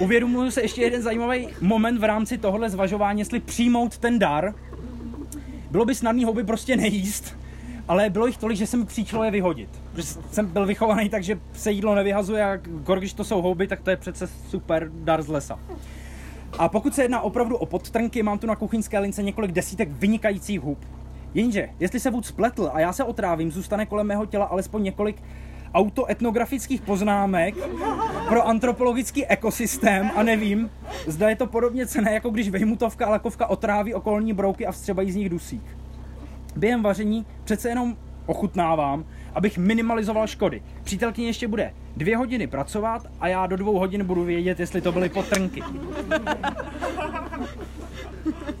[0.00, 4.54] Uvědomuji se ještě jeden zajímavý moment v rámci tohohle zvažování, jestli přijmout ten dar.
[5.70, 7.36] Bylo by snadný houby prostě nejíst,
[7.88, 9.68] ale bylo jich tolik, že se mi příčilo je vyhodit.
[9.92, 12.56] Protože jsem byl vychovaný tak, že se jídlo nevyhazuje a
[12.98, 15.58] když to jsou houby, tak to je přece super dar z lesa.
[16.58, 20.60] A pokud se jedná opravdu o podtrnky, mám tu na kuchyňské lince několik desítek vynikajících
[20.60, 20.78] hub.
[21.34, 25.22] Jenže, jestli se vůd spletl a já se otrávím, zůstane kolem mého těla alespoň několik
[25.74, 27.54] autoetnografických poznámek
[28.28, 30.70] pro antropologický ekosystém a nevím,
[31.06, 35.12] zda je to podobně cené, jako když vejmutovka a lakovka otráví okolní brouky a vstřebají
[35.12, 35.62] z nich dusík.
[36.56, 39.04] Během vaření přece jenom ochutnávám,
[39.34, 40.62] abych minimalizoval škody.
[40.84, 44.92] Přítelkyně ještě bude dvě hodiny pracovat a já do dvou hodin budu vědět, jestli to
[44.92, 45.62] byly potrnky.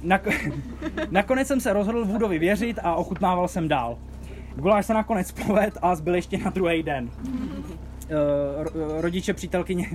[0.04, 0.52] Nak-
[1.10, 3.98] nakonec jsem se rozhodl Woodovi věřit a ochutnával jsem dál.
[4.56, 7.10] Guláš se nakonec poved a zbyl ještě na druhý den.
[8.08, 9.86] Eh, ro- rodiče přítelkyně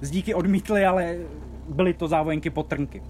[0.00, 1.16] z díky odmítli, ale
[1.68, 3.02] byly to závojenky potrnky.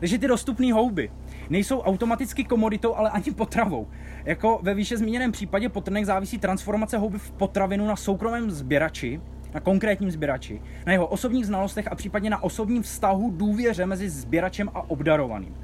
[0.00, 1.10] Takže ty dostupné houby
[1.50, 3.88] nejsou automaticky komoditou, ale ani potravou.
[4.24, 9.20] Jako ve výše zmíněném případě potrnek závisí transformace houby v potravinu na soukromém sběrači,
[9.54, 14.70] na konkrétním sběrači, na jeho osobních znalostech a případně na osobním vztahu důvěře mezi sběračem
[14.74, 15.54] a obdarovaným.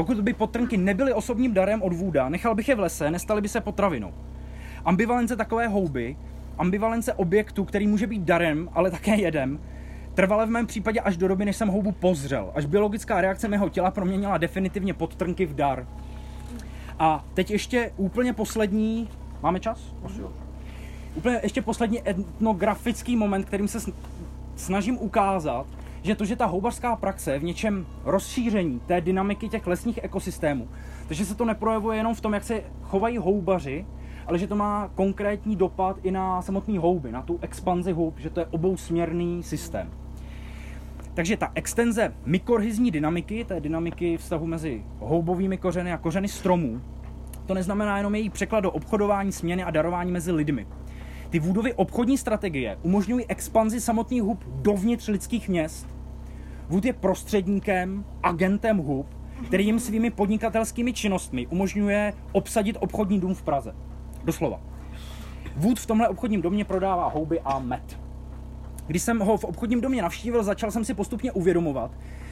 [0.00, 3.48] Pokud by potrnky nebyly osobním darem od Vůda, nechal bych je v lese, nestaly by
[3.48, 4.12] se potravinou.
[4.84, 6.16] Ambivalence takové houby,
[6.58, 9.60] ambivalence objektu, který může být darem, ale také jedem,
[10.14, 13.68] trvala v mém případě až do doby, než jsem houbu pozřel, až biologická reakce mého
[13.68, 15.86] těla proměnila definitivně podtrnky v dar.
[16.98, 19.08] A teď ještě úplně poslední,
[19.42, 19.94] máme čas?
[20.04, 20.32] Asi jo.
[21.14, 23.94] Úplně ještě poslední etnografický moment, kterým se sn-
[24.56, 25.66] snažím ukázat,
[26.02, 30.68] že to, že ta houbařská praxe je v něčem rozšíření té dynamiky těch lesních ekosystémů,
[31.08, 33.86] takže se to neprojevuje jenom v tom, jak se chovají houbaři,
[34.26, 38.30] ale že to má konkrétní dopad i na samotný houby, na tu expanzi houb, že
[38.30, 39.90] to je obousměrný systém.
[41.14, 46.80] Takže ta extenze mykorhizní dynamiky, té dynamiky vztahu mezi houbovými kořeny a kořeny stromů,
[47.46, 50.66] to neznamená jenom její překlad do obchodování, směny a darování mezi lidmi.
[51.30, 55.86] Ty Woodovy obchodní strategie umožňují expanzi samotných hub dovnitř lidských měst.
[56.68, 59.06] Wood je prostředníkem, agentem hub,
[59.46, 63.74] který jim svými podnikatelskými činnostmi umožňuje obsadit obchodní dům v Praze.
[64.24, 64.60] Doslova.
[65.56, 68.00] Wood v tomhle obchodním domě prodává houby a med.
[68.86, 71.90] Když jsem ho v obchodním domě navštívil, začal jsem si postupně uvědomovat,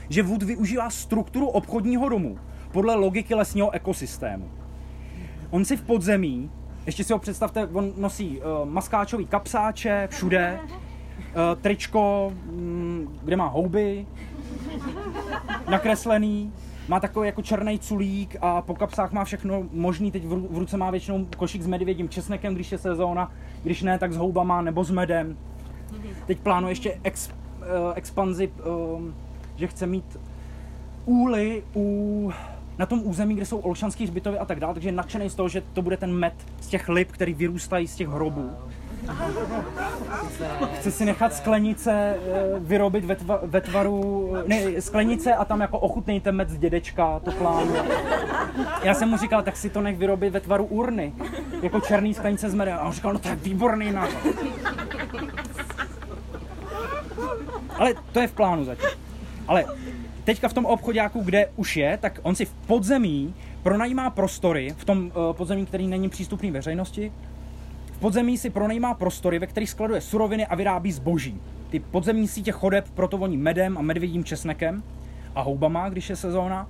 [0.08, 2.38] že Wood využívá strukturu obchodního domu
[2.72, 4.50] podle logiky lesního ekosystému.
[5.50, 6.50] On si v podzemí,
[6.88, 13.46] ještě si ho představte, on nosí uh, maskáčový kapsáče všude, uh, tričko, mm, kde má
[13.46, 14.06] houby,
[15.70, 16.52] nakreslený,
[16.88, 20.10] má takový jako černý culík a po kapsách má všechno možný.
[20.12, 23.82] Teď v, ru- v ruce má většinou košík s medvědím česnekem, když je sezóna, když
[23.82, 25.36] ne, tak s houbama nebo s medem.
[26.26, 29.02] Teď plánuje ještě ex, uh, expanzi, uh,
[29.56, 30.16] že chce mít
[31.04, 32.32] úly u,
[32.78, 35.48] na tom území, kde jsou olšanský hřbitovy a tak dále, takže je nadšený z toho,
[35.48, 38.50] že to bude ten med z těch lip, který vyrůstají z těch hrobů.
[40.74, 45.78] Chce si nechat sklenice eh, vyrobit ve, tva, ve tvaru, ne, sklenice a tam jako
[45.78, 47.82] ochutnejte med z dědečka, to plánuje.
[48.82, 51.12] Já jsem mu říkal, tak si to nech vyrobit ve tvaru urny,
[51.62, 52.78] jako černý sklenice z medem.
[52.78, 54.34] A on říkal, no to je výborný nápad.
[57.78, 58.88] Ale to je v plánu zatím.
[59.48, 59.64] Ale
[60.28, 64.84] teďka v tom obchodáku, kde už je, tak on si v podzemí pronajímá prostory, v
[64.84, 67.12] tom uh, podzemí, který není přístupný veřejnosti,
[67.92, 71.40] v podzemí si pronajímá prostory, ve kterých skladuje suroviny a vyrábí zboží.
[71.70, 74.82] Ty podzemní sítě chodeb proto voní medem a medvědím česnekem
[75.34, 76.66] a houbama, když je sezóna.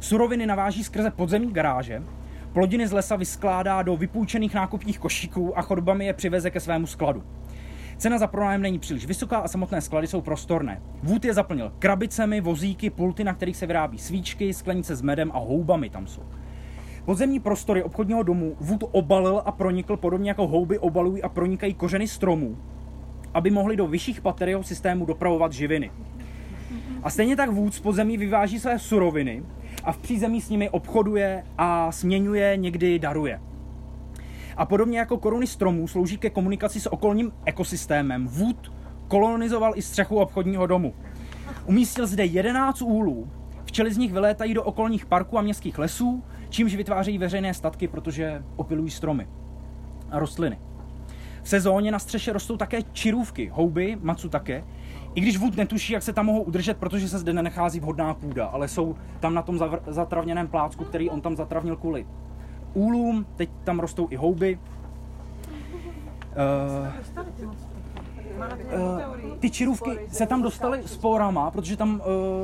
[0.00, 2.02] Suroviny naváží skrze podzemní garáže,
[2.52, 7.22] plodiny z lesa vyskládá do vypůjčených nákupních košíků a chodbami je přiveze ke svému skladu.
[8.02, 10.82] Cena za pronájem není příliš vysoká a samotné sklady jsou prostorné.
[11.02, 15.38] Vůd je zaplnil krabicemi, vozíky, pulty, na kterých se vyrábí svíčky, sklenice s medem a
[15.38, 16.22] houbami tam jsou.
[17.04, 22.08] Podzemní prostory obchodního domu Wood obalil a pronikl podobně jako houby obalují a pronikají kořeny
[22.08, 22.56] stromů,
[23.34, 25.90] aby mohli do vyšších pater jeho systému dopravovat živiny.
[27.02, 29.42] A stejně tak Wood z podzemí vyváží své suroviny
[29.84, 33.40] a v přízemí s nimi obchoduje a směňuje, někdy daruje.
[34.56, 38.72] A podobně jako koruny stromů slouží ke komunikaci s okolním ekosystémem, Wood
[39.08, 40.94] kolonizoval i střechu obchodního domu.
[41.66, 43.30] Umístil zde 11 úlů,
[43.64, 48.44] včely z nich vylétají do okolních parků a městských lesů, čímž vytvářejí veřejné statky, protože
[48.56, 49.28] opilují stromy
[50.10, 50.58] a rostliny.
[51.42, 54.64] V sezóně na střeše rostou také čirůvky, houby, macu také,
[55.14, 58.46] i když vůd netuší, jak se tam mohou udržet, protože se zde nenechází vhodná půda,
[58.46, 62.06] ale jsou tam na tom zatravněném plácku, který on tam zatravnil kvůli
[62.74, 64.58] úlům, teď tam rostou i houby.
[66.36, 66.88] Uh,
[69.38, 72.00] ty čirůvky se tam dostaly sporama, protože tam uh,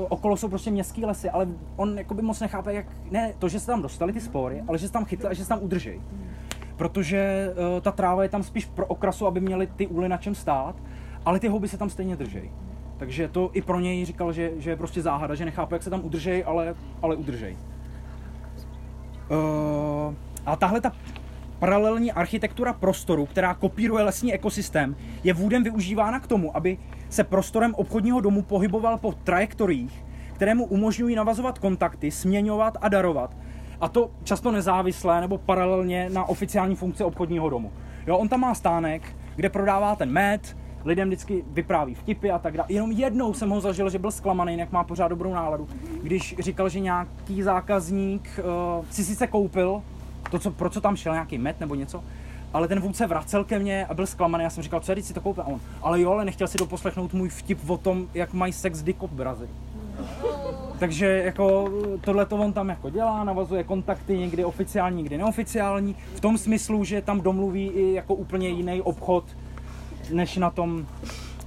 [0.09, 3.67] okolo jsou prostě městský lesy, ale on jakoby moc nechápe, jak, ne to, že se
[3.67, 6.01] tam dostaly ty spory, ale že se tam chytly a že se tam udrží.
[6.77, 10.35] Protože uh, ta tráva je tam spíš pro okrasu, aby měly ty úly na čem
[10.35, 10.77] stát,
[11.25, 12.51] ale ty houby se tam stejně drží.
[12.99, 15.91] Takže to i pro něj říkal, že, že je prostě záhada, že nechápe, jak se
[15.91, 17.57] tam udržej, ale, ale udržej.
[19.31, 20.15] Uh,
[20.47, 20.93] a tahle ta
[21.59, 27.75] paralelní architektura prostoru, která kopíruje lesní ekosystém, je vůdem využívána k tomu, aby se prostorem
[27.75, 33.37] obchodního domu pohyboval po trajektoriích, které mu umožňují navazovat kontakty, směňovat a darovat.
[33.81, 37.73] A to často nezávisle nebo paralelně na oficiální funkci obchodního domu.
[38.07, 40.57] Jo, on tam má stánek, kde prodává ten med,
[40.89, 42.73] lidem vždycky vypráví vtipy a tak dále.
[42.73, 45.69] Jenom jednou jsem ho zažil, že byl zklamaný, jak má pořád dobrou náladu,
[46.03, 48.41] když říkal, že nějaký zákazník
[48.79, 49.83] uh, si sice koupil
[50.31, 52.05] to, co, pro co tam šel, nějaký met nebo něco,
[52.53, 54.45] ale ten vůdce vracel ke mně a byl zklamaný.
[54.45, 55.43] Já jsem říkal, co je, si to koupil?
[55.43, 58.83] A on, ale jo, ale nechtěl si doposlechnout můj vtip o tom, jak mají sex
[58.83, 59.49] dick obrazy.
[60.79, 61.71] Takže jako
[62.01, 66.85] tohle to on tam jako dělá, navazuje kontakty, někdy oficiální, někdy neoficiální, v tom smyslu,
[66.85, 69.25] že tam domluví i jako úplně jiný obchod,
[70.11, 70.87] než na tom,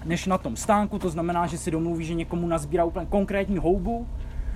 [0.06, 4.08] než na tom stánku, to znamená, že si domluví, že někomu nazbírá úplně konkrétní houbu,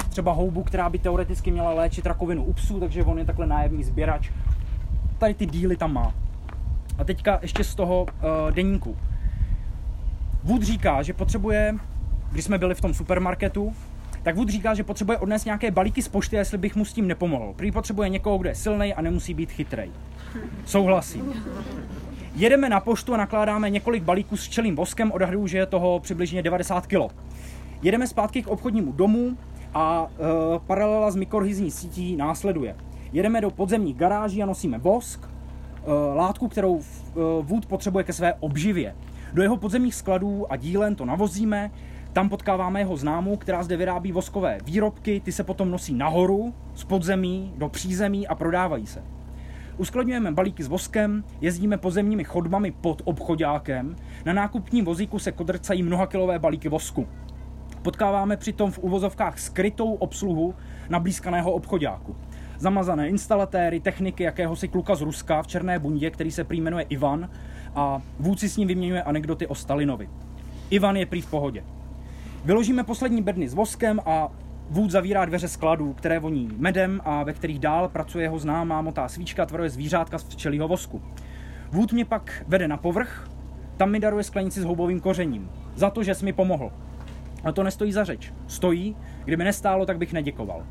[0.10, 3.84] třeba houbu, která by teoreticky měla léčit rakovinu u psů, takže on je takhle nájemní
[3.84, 4.32] sběrač.
[5.18, 6.14] Tady ty díly tam má.
[6.98, 8.98] A teďka ještě z toho uh, deníku.
[10.44, 11.76] Wood říká, že potřebuje,
[12.32, 13.74] když jsme byli v tom supermarketu,
[14.24, 17.08] tak Wood říká, že potřebuje odnést nějaké balíky z pošty, jestli bych mu s tím
[17.08, 17.54] nepomohl.
[17.56, 19.90] Prý potřebuje někoho, kdo je silný a nemusí být chytrej.
[20.66, 21.34] Souhlasím.
[22.38, 26.44] Jedeme na poštu a nakládáme několik balíků s včelým voskem, odhaduju, že je toho přibližně
[26.44, 27.16] 90 kg.
[27.82, 29.38] Jedeme zpátky k obchodnímu domu
[29.74, 32.76] a e, paralela s mikrohizní sítí následuje.
[33.14, 36.82] Jedeme do podzemních garáží a nosíme vosk, e, látku, kterou
[37.58, 38.96] e, potřebuje ke své obživě.
[39.34, 41.72] Do jeho podzemních skladů a dílen to navozíme,
[42.14, 46.84] tam potkáváme jeho známou, která zde vyrábí voskové výrobky, ty se potom nosí nahoru z
[46.84, 49.15] podzemí do přízemí a prodávají se.
[49.78, 53.96] Uskladňujeme balíky s voskem, jezdíme pozemními chodbami pod obchodákem,
[54.26, 57.08] na nákupním vozíku se kodrcají mnohakilové balíky vosku.
[57.82, 60.56] Potkáváme přitom v uvozovkách skrytou obsluhu
[60.90, 62.16] na blízkaného obchodáku.
[62.58, 67.30] Zamazané instalatéry, techniky jakéhosi kluka z Ruska v černé bundě, který se prý jmenuje Ivan
[67.76, 70.10] a vůdci s ním vyměňuje anekdoty o Stalinovi.
[70.70, 71.64] Ivan je prý v pohodě.
[72.46, 74.32] Vyložíme poslední bedny s voskem a
[74.70, 79.08] Vůd zavírá dveře skladů, které voní medem a ve kterých dál pracuje jeho známá motá
[79.08, 81.02] svíčka tvaruje zvířátka z včelího vosku.
[81.72, 83.30] Vůd mě pak vede na povrch,
[83.78, 85.50] tam mi daruje sklenici s houbovým kořením.
[85.76, 86.72] Za to, že jsi mi pomohl.
[87.44, 88.34] A to nestojí za řeč.
[88.48, 88.96] Stojí,
[89.26, 90.64] kdyby nestálo, tak bych neděkoval.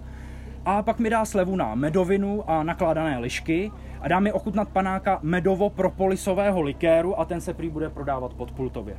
[0.64, 5.18] A pak mi dá slevu na medovinu a nakládané lišky a dá mi ochutnat panáka
[5.22, 8.96] medovo-propolisového likéru a ten se prý bude prodávat pod pultově.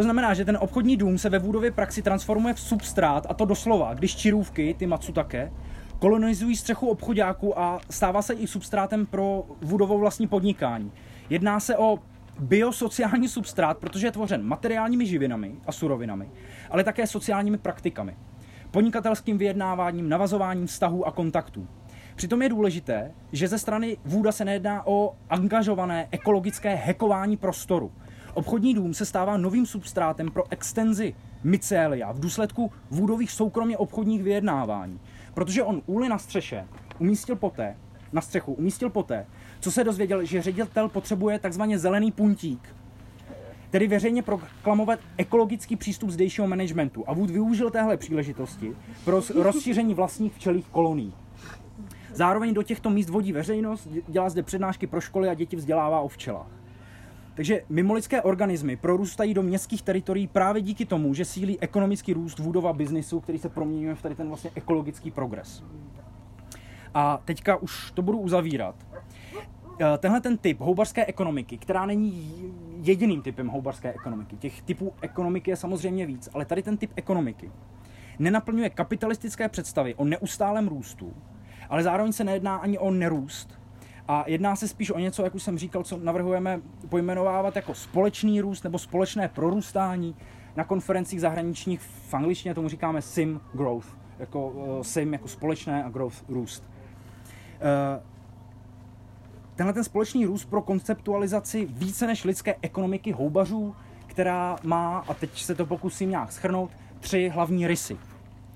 [0.00, 3.44] To znamená, že ten obchodní dům se ve Vůdově praxi transformuje v substrát, a to
[3.44, 5.52] doslova, když čirůvky, ty také,
[5.98, 10.92] kolonizují střechu obchodáků a stává se i substrátem pro Vůdovou vlastní podnikání.
[11.30, 11.98] Jedná se o
[12.38, 16.30] biosociální substrát, protože je tvořen materiálními živinami a surovinami,
[16.70, 18.16] ale také sociálními praktikami,
[18.70, 21.66] podnikatelským vyjednáváním, navazováním vztahů a kontaktů.
[22.16, 27.92] Přitom je důležité, že ze strany Vůda se nejedná o angažované ekologické hekování prostoru.
[28.34, 31.14] Obchodní dům se stává novým substrátem pro extenzi
[31.44, 35.00] mycelia v důsledku vůdových soukromně obchodních vyjednávání.
[35.34, 36.66] Protože on úly na střeše
[36.98, 37.76] umístil poté,
[38.12, 39.26] na střechu umístil poté,
[39.60, 42.74] co se dozvěděl, že ředitel potřebuje takzvaně zelený puntík,
[43.70, 47.04] tedy veřejně proklamovat ekologický přístup zdejšího managementu.
[47.06, 51.14] A Wood využil téhle příležitosti pro rozšíření vlastních včelých kolonií.
[52.12, 56.08] Zároveň do těchto míst vodí veřejnost, dělá zde přednášky pro školy a děti vzdělává o
[56.08, 56.59] včelách.
[57.40, 62.72] Takže mimolidské organismy prorůstají do městských teritorií právě díky tomu, že sílí ekonomický růst vůdova
[62.72, 65.64] biznisu, který se proměňuje v tady ten vlastně ekologický progres.
[66.94, 68.74] A teďka už to budu uzavírat.
[69.80, 72.34] Eh, tenhle ten typ houbařské ekonomiky, která není
[72.82, 77.52] jediným typem houbařské ekonomiky, těch typů ekonomiky je samozřejmě víc, ale tady ten typ ekonomiky
[78.18, 81.12] nenaplňuje kapitalistické představy o neustálém růstu,
[81.68, 83.59] ale zároveň se nejedná ani o nerůst,
[84.10, 88.40] a jedná se spíš o něco, jak už jsem říkal, co navrhujeme pojmenovávat jako společný
[88.40, 90.16] růst nebo společné prorůstání.
[90.56, 93.86] Na konferencích zahraničních v angličtině tomu říkáme sim growth,
[94.18, 96.64] jako uh, sim jako společné a growth růst.
[96.64, 98.02] Uh,
[99.54, 103.74] tenhle ten společný růst pro konceptualizaci více než lidské ekonomiky houbařů,
[104.06, 107.98] která má, a teď se to pokusím nějak schrnout, tři hlavní rysy.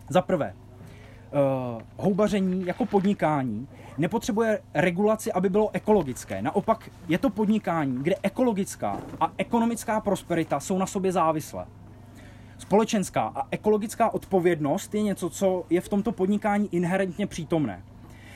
[0.09, 0.55] Za prvé,
[1.97, 3.69] houbaření jako podnikání
[3.99, 6.43] nepotřebuje regulaci, aby bylo ekologické.
[6.43, 11.67] Naopak je to podnikání, kde ekologická a ekonomická prosperita jsou na sobě závislé.
[12.59, 17.83] Společenská a ekologická odpovědnost je něco, co je v tomto podnikání inherentně přítomné.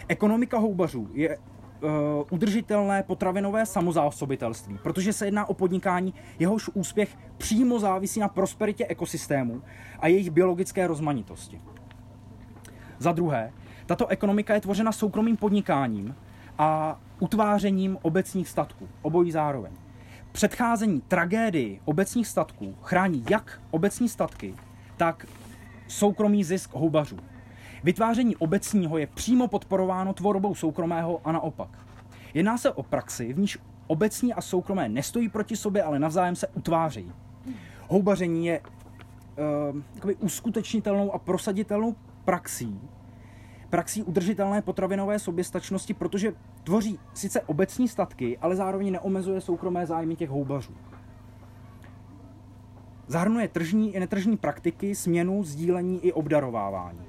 [0.08, 1.90] Ekonomika houbařů je uh,
[2.30, 9.62] udržitelné potravinové samozásobitelství, protože se jedná o podnikání, jehož úspěch přímo závisí na prosperitě ekosystému
[10.00, 11.60] a jejich biologické rozmanitosti.
[12.98, 13.52] Za druhé,
[13.86, 16.14] tato ekonomika je tvořena soukromým podnikáním
[16.58, 19.72] a utvářením obecních statků, obojí zároveň.
[20.32, 24.54] Předcházení tragédii obecních statků chrání jak obecní statky,
[24.96, 25.26] tak
[25.88, 27.16] soukromý zisk houbařů.
[27.84, 31.68] Vytváření obecního je přímo podporováno tvorbou soukromého a naopak.
[32.34, 36.46] Jedná se o praxi, v níž obecní a soukromé nestojí proti sobě, ale navzájem se
[36.46, 37.12] utvářejí.
[37.88, 38.60] Houbaření je
[40.04, 41.94] uh, uskutečnitelnou a prosaditelnou
[42.28, 42.80] praxí,
[43.70, 46.32] praxí udržitelné potravinové soběstačnosti, protože
[46.64, 50.72] tvoří sice obecní statky, ale zároveň neomezuje soukromé zájmy těch houbařů.
[53.06, 57.00] Zahrnuje tržní i netržní praktiky, směnu, sdílení i obdarovávání.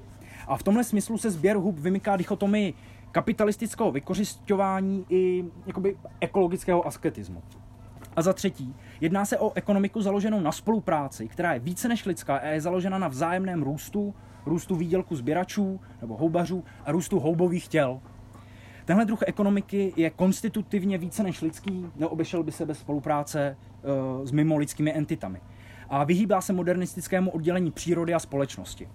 [0.48, 2.74] A v tomhle smyslu se sběr hub vymyká dichotomii
[3.12, 7.42] kapitalistického vykořišťování i jakoby ekologického asketismu.
[8.16, 12.36] A za třetí, jedná se o ekonomiku založenou na spolupráci, která je více než lidská
[12.36, 14.14] a je založena na vzájemném růstu,
[14.46, 18.00] růstu výdělku sběračů nebo houbařů a růstu houbových těl.
[18.84, 23.56] Tenhle druh ekonomiky je konstitutivně více než lidský, neobešel by se bez spolupráce
[24.18, 25.40] uh, s mimolidskými entitami.
[25.88, 28.88] A vyhýbá se modernistickému oddělení přírody a společnosti.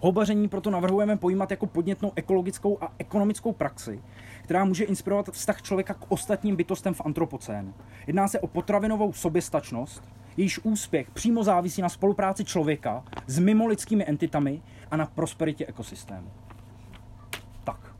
[0.00, 4.02] Houbaření proto navrhujeme pojímat jako podnětnou ekologickou a ekonomickou praxi,
[4.42, 7.74] která může inspirovat vztah člověka k ostatním bytostem v antropocénu.
[8.06, 10.02] Jedná se o potravinovou soběstačnost,
[10.38, 16.30] jejíž úspěch přímo závisí na spolupráci člověka s mimolidskými entitami a na prosperitě ekosystému.
[17.64, 17.94] Tak.